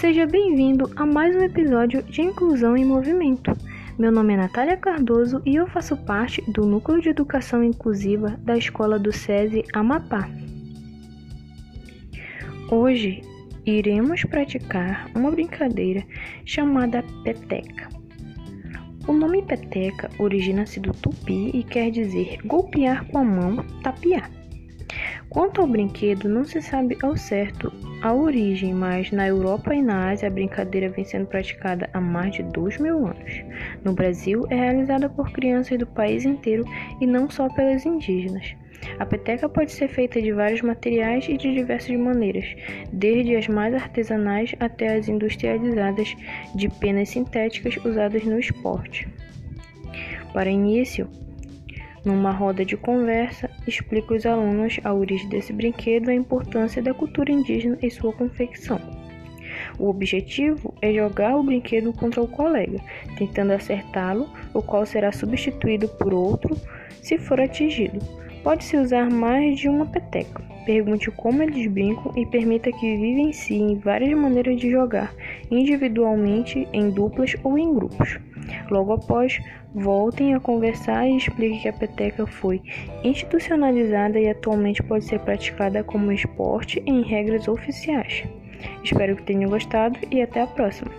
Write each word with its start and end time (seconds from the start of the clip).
Seja 0.00 0.26
bem-vindo 0.26 0.90
a 0.96 1.04
mais 1.04 1.36
um 1.36 1.42
episódio 1.42 2.02
de 2.04 2.22
Inclusão 2.22 2.74
em 2.74 2.86
Movimento. 2.86 3.52
Meu 3.98 4.10
nome 4.10 4.32
é 4.32 4.36
Natália 4.38 4.74
Cardoso 4.74 5.42
e 5.44 5.56
eu 5.56 5.66
faço 5.66 5.94
parte 5.94 6.40
do 6.50 6.64
Núcleo 6.64 7.02
de 7.02 7.10
Educação 7.10 7.62
Inclusiva 7.62 8.30
da 8.38 8.56
Escola 8.56 8.98
do 8.98 9.12
SESI 9.12 9.62
Amapá. 9.74 10.26
Hoje 12.70 13.20
iremos 13.66 14.24
praticar 14.24 15.06
uma 15.14 15.30
brincadeira 15.30 16.02
chamada 16.46 17.04
peteca. 17.22 17.90
O 19.06 19.12
nome 19.12 19.42
peteca 19.42 20.08
origina-se 20.18 20.80
do 20.80 20.92
tupi 20.92 21.50
e 21.52 21.62
quer 21.62 21.90
dizer 21.90 22.38
golpear 22.46 23.06
com 23.08 23.18
a 23.18 23.24
mão, 23.24 23.56
tapear. 23.82 24.39
Quanto 25.30 25.60
ao 25.60 25.66
brinquedo, 25.68 26.28
não 26.28 26.44
se 26.44 26.60
sabe 26.60 26.98
ao 27.04 27.16
certo 27.16 27.72
a 28.02 28.12
origem, 28.12 28.74
mas 28.74 29.12
na 29.12 29.28
Europa 29.28 29.72
e 29.72 29.80
na 29.80 30.10
Ásia 30.10 30.26
a 30.26 30.30
brincadeira 30.30 30.88
vem 30.88 31.04
sendo 31.04 31.26
praticada 31.26 31.88
há 31.92 32.00
mais 32.00 32.34
de 32.34 32.42
dois 32.42 32.78
mil 32.78 33.06
anos. 33.06 33.40
No 33.84 33.92
Brasil, 33.92 34.44
é 34.50 34.56
realizada 34.56 35.08
por 35.08 35.30
crianças 35.30 35.78
do 35.78 35.86
país 35.86 36.24
inteiro 36.24 36.64
e 37.00 37.06
não 37.06 37.30
só 37.30 37.48
pelas 37.48 37.86
indígenas. 37.86 38.56
A 38.98 39.06
peteca 39.06 39.48
pode 39.48 39.70
ser 39.70 39.86
feita 39.86 40.20
de 40.20 40.32
vários 40.32 40.62
materiais 40.62 41.28
e 41.28 41.36
de 41.36 41.54
diversas 41.54 41.96
maneiras, 41.96 42.46
desde 42.92 43.36
as 43.36 43.46
mais 43.46 43.72
artesanais 43.72 44.52
até 44.58 44.96
as 44.96 45.08
industrializadas 45.08 46.12
de 46.56 46.68
penas 46.68 47.08
sintéticas 47.08 47.76
usadas 47.84 48.24
no 48.24 48.40
esporte. 48.40 49.06
Para 50.32 50.50
início, 50.50 51.08
numa 52.04 52.30
roda 52.30 52.64
de 52.64 52.76
conversa, 52.76 53.50
explica 53.66 54.14
aos 54.14 54.26
alunos 54.26 54.78
a 54.84 54.92
origem 54.92 55.28
desse 55.28 55.52
brinquedo 55.52 56.08
e 56.08 56.12
a 56.12 56.14
importância 56.14 56.82
da 56.82 56.94
cultura 56.94 57.30
indígena 57.30 57.78
e 57.82 57.90
sua 57.90 58.12
confecção. 58.12 58.80
O 59.78 59.88
objetivo 59.88 60.74
é 60.80 60.92
jogar 60.92 61.36
o 61.36 61.42
brinquedo 61.42 61.92
contra 61.92 62.22
o 62.22 62.28
colega, 62.28 62.78
tentando 63.16 63.52
acertá-lo, 63.52 64.28
o 64.54 64.62
qual 64.62 64.86
será 64.86 65.12
substituído 65.12 65.88
por 65.88 66.14
outro 66.14 66.56
se 67.02 67.18
for 67.18 67.40
atingido. 67.40 67.98
Pode-se 68.42 68.76
usar 68.76 69.10
mais 69.10 69.58
de 69.58 69.68
uma 69.68 69.86
peteca. 69.86 70.49
Pergunte 70.64 71.10
como 71.10 71.42
eles 71.42 71.66
brincam 71.66 72.12
e 72.16 72.26
permita 72.26 72.70
que 72.70 72.96
vivenciem 72.96 73.78
várias 73.78 74.16
maneiras 74.16 74.60
de 74.60 74.70
jogar, 74.70 75.14
individualmente, 75.50 76.68
em 76.72 76.90
duplas 76.90 77.34
ou 77.42 77.58
em 77.58 77.74
grupos. 77.74 78.18
Logo 78.70 78.92
após, 78.92 79.40
voltem 79.74 80.34
a 80.34 80.40
conversar 80.40 81.08
e 81.08 81.16
explique 81.16 81.62
que 81.62 81.68
a 81.68 81.72
peteca 81.72 82.26
foi 82.26 82.60
institucionalizada 83.02 84.18
e 84.18 84.28
atualmente 84.28 84.82
pode 84.82 85.04
ser 85.04 85.20
praticada 85.20 85.82
como 85.82 86.12
esporte 86.12 86.82
em 86.86 87.02
regras 87.02 87.48
oficiais. 87.48 88.24
Espero 88.84 89.16
que 89.16 89.22
tenham 89.22 89.50
gostado 89.50 89.98
e 90.10 90.20
até 90.20 90.42
a 90.42 90.46
próxima! 90.46 90.90